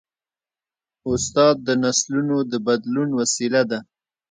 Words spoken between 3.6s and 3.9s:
ده.